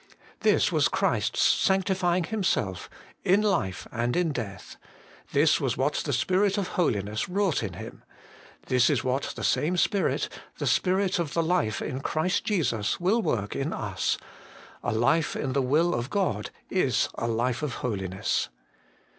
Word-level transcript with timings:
This 0.39 0.71
was 0.71 0.87
Christ's 0.87 1.43
sanctifying 1.43 2.23
Him 2.23 2.43
self, 2.43 2.89
in 3.23 3.43
life 3.43 3.85
and 3.91 4.15
in 4.15 4.31
death; 4.31 4.77
this 5.31 5.61
was 5.61 5.77
what 5.77 5.93
the 5.93 6.11
Spirit 6.11 6.57
of 6.57 6.69
holiness 6.69 7.29
wrought 7.29 7.61
in 7.61 7.73
Him; 7.73 8.01
this 8.65 8.89
is 8.89 9.03
what 9.03 9.31
the 9.35 9.43
same 9.43 9.77
Spirit, 9.77 10.27
the 10.57 10.65
Spirit 10.65 11.19
of 11.19 11.35
the 11.35 11.43
life 11.43 11.83
in 11.83 11.99
Christ 12.01 12.45
Jesus, 12.45 12.99
will 12.99 13.21
work 13.21 13.55
in 13.55 13.73
us: 13.73 14.17
a 14.83 14.91
life 14.91 15.35
in 15.35 15.53
the 15.53 15.61
will 15.61 15.93
of 15.93 16.09
God 16.09 16.49
is 16.71 17.07
a 17.13 17.27
life 17.27 17.61
of 17.61 17.75
holiness. 17.85 18.49